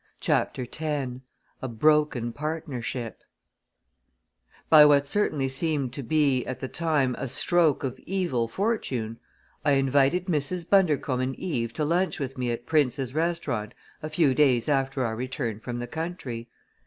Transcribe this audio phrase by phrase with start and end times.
[0.19, 0.79] CHAPTER X
[1.61, 3.19] A BROKEN PARTNERSHIP
[4.67, 9.19] By what certainly seemed to be, at the time, a stroke of evil fortune,
[9.63, 10.67] I invited Mrs.
[10.67, 15.15] Bundercombe and Eve to lunch with me at Prince's restaurant a few days after our
[15.15, 16.49] return from the country.